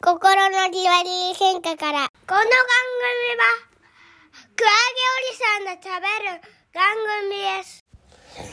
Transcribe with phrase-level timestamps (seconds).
[0.00, 2.06] 心のじわり変化から。
[2.08, 2.46] この番組
[3.34, 3.42] は、
[4.54, 6.40] クラゲおじさんが食べる
[6.72, 6.94] 番
[7.28, 7.84] 組です。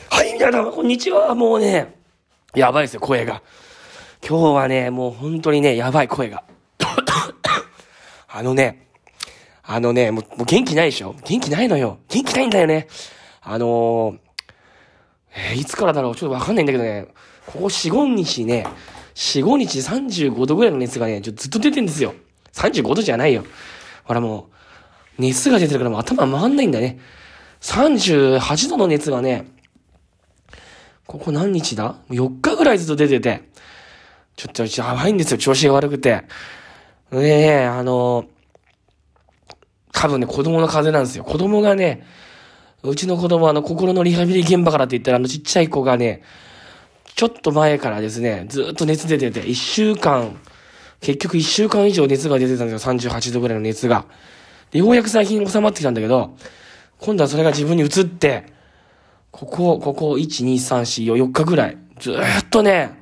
[0.10, 1.36] はい、皆様、こんにちは。
[1.36, 2.00] もうね、
[2.56, 3.44] やばいですよ、声が。
[4.28, 6.44] 今日はね、もう本当にね、やばい声が。
[8.28, 8.88] あのね、
[9.62, 11.14] あのね、もうもう元気ないでしょ？
[11.26, 12.00] 元気ないのよ。
[12.10, 12.88] 元気ないんだよね。
[13.42, 14.20] あのー、
[15.52, 16.16] えーいつからだろう？
[16.16, 17.08] ちょっとわかんないんだけどね、
[17.46, 18.66] ここ4、5日ね、
[19.16, 22.14] 4、5日35度ぐらいの熱がね、ちょずっと出てんですよ。
[22.54, 23.46] 35度じゃないよ。
[24.04, 24.50] ほらも
[25.18, 27.00] う、熱が出てるからもう頭回んないんだね。
[27.62, 29.48] 38度の熱がね、
[31.08, 33.44] ここ何日だ ?4 日ぐらいずっと出てて、
[34.36, 36.24] ちょっとやばいんですよ、調子が悪くて。
[37.12, 38.26] ねえ、あの、
[39.94, 41.24] 多分ね、子供の風邪なんですよ。
[41.24, 42.06] 子供がね、
[42.84, 46.22] うちの子供はあの、心のリハビリ現場からって言ったら、あの、ちっちゃい子がね、
[47.16, 50.38] ちょっと前からですね、ずっと熱出てて、1週間、
[51.00, 54.06] 結局1週間以上熱が出てたんですよ、38度ぐらいの熱が。
[54.72, 56.36] で、ようやく最近収まってきたんだけど、
[57.00, 58.54] 今度はそれが自分に移って、
[59.32, 62.16] ここ、ここ、1、2、3、4、4日ぐらい、ずっ
[62.50, 63.02] とね、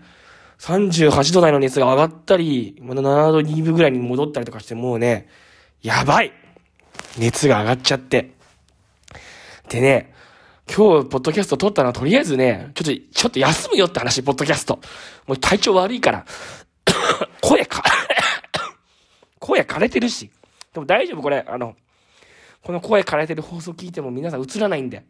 [0.59, 5.27] 38度台の熱が上がったり、まだ7度2分ぐらいに戻ったりとかして、もうね、
[5.81, 6.31] やばい
[7.17, 8.31] 熱が上がっちゃって。
[9.70, 10.14] でね、
[10.67, 14.80] 今日、ポッドキャスト撮ったのは、とりあえずね、ちょっと、ちょっと休むよって話、ポッドキャスト。
[15.28, 16.25] もう体調悪いから。
[17.42, 17.83] 声か、
[19.39, 20.31] 声枯れてるし。
[20.73, 21.75] でも大丈夫、これ、あの、
[22.64, 25.03] この声枯れてる放送聞いても皆さん映らないんで。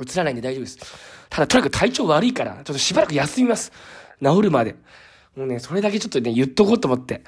[0.00, 0.78] 映らないんで大丈夫です。
[1.28, 3.70] ただ、とにかく体調悪いから、ちょっとしばらく休みます。
[4.22, 4.74] 治るまで。
[5.36, 7.22] もうね、それだけちょっとね、言っとこうと思って。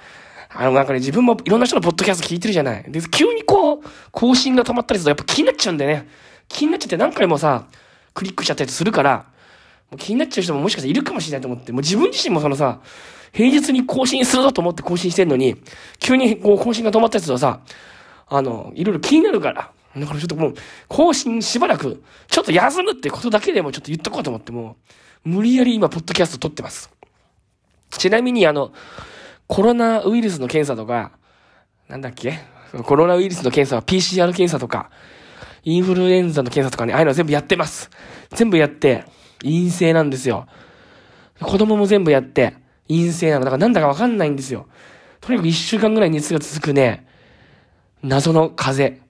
[0.48, 2.84] あの、なんかね、自分もいろんな人のポッドキャスト聞いてるじゃない。
[2.88, 6.08] で、急にこう、更新が止まったりすると、やっぱ気になっちゃうんだよね。
[6.50, 7.64] 気になっちゃって何回もさ、
[8.12, 9.24] クリックしちゃったりするから、
[9.90, 12.80] もう気になっちゃう人ももしかしたらいるかもしれないと思って、もう自分自身もそのさ、
[13.32, 15.56] 平日に更新するぞと思って更新してんのに、
[16.00, 17.60] 急にこう更新が止まったりするとさ、
[18.28, 19.70] あの、いろいろ気になるから。
[19.96, 20.54] だからちょっともう、
[20.88, 24.76] 更新しばらく、ちょっと休むってことだけでもちょっと言っとこうと思って、も
[25.24, 26.90] う、無理やり今、ポッドキャスト撮ってます。
[27.90, 28.72] ちなみに、あの、
[29.48, 31.10] コロナウイルスの検査とか、
[31.88, 32.38] なんだっけ？
[32.84, 34.90] コロナウイルスの検査は PCR 検査とか、
[35.62, 37.90] インフルエンザの検査とかね、ああいうの全部やってます。
[38.30, 39.04] 全部やって、
[39.42, 40.46] 陰性なんですよ。
[41.40, 42.54] 子供も全部やって、
[42.88, 43.44] 陰性なの。
[43.44, 44.66] だからなんだかわかんないんですよ。
[45.20, 47.06] とにかく一週間ぐらい熱が続くね、
[48.02, 49.06] 謎の風邪。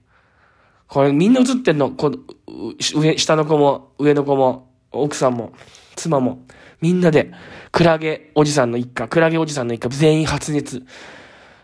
[0.88, 1.90] これみんな映ってんの。
[1.90, 5.52] こう上、下の子も、上の子も、奥さんも、
[5.94, 6.44] 妻も、
[6.80, 7.32] みんなで、
[7.70, 10.84] クラゲおじさんの一家、クラゲおじさんの一家全員発熱。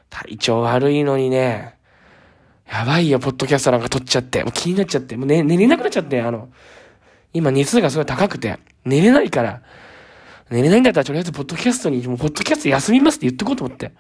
[0.09, 1.76] 体調悪いのにね、
[2.71, 4.43] やばいよ、ポッドキャストなんか撮っちゃって。
[4.43, 5.17] もう気になっちゃって。
[5.17, 6.49] もう寝、寝れなくなっちゃって、あの、
[7.33, 9.63] 今熱がすごい高くて、寝れないから、
[10.51, 13.93] 寝れないんだったらとりあえずポッドキャストに、もうポッドキャスト休みますって言ってこうと思って。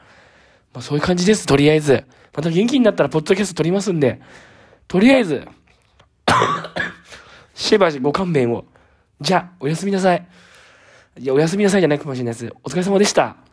[0.72, 2.04] まあそういう感じです、とりあえず。
[2.34, 4.20] また元気になったらポッドキャスト撮りますんで、
[4.88, 5.46] とりあえず、
[7.54, 8.64] しばしご勘弁を。
[9.20, 10.26] じゃあ、おやすみなさい。
[11.18, 12.52] いや、おやすみなさいじゃないかもしれないです。
[12.62, 13.45] お疲れ様でした。